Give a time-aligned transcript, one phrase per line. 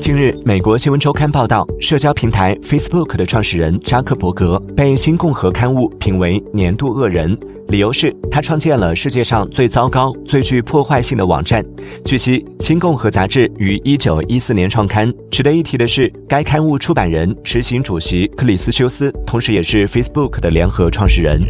[0.00, 7.36] 近日，美国新闻周刊报道，社交平台 Facebook 的创始人扎克伯格被《新共和》刊物评为年度恶人，
[7.68, 11.64] 理由是他创建了世界上最糟糕、最具破坏性的网站。
[12.04, 15.12] 据悉，《新共和》杂志于1914年创刊。
[15.30, 21.40] 值得一提的是，该刊物出版人、执行主席克里斯修斯，同时也是 Facebook 的联合创始人。